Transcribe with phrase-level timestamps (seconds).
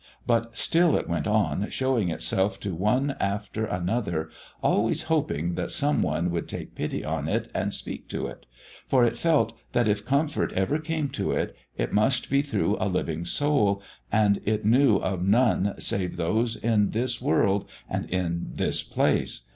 [0.25, 4.31] But still it went on showing itself to one after another,
[4.63, 8.47] always hoping that some one would take pity on it and speak to it,
[8.87, 12.89] for it felt that if comfort ever came to it, it must be through a
[12.89, 18.81] living soul, and it knew of none save those in this world and in this
[18.81, 19.43] place.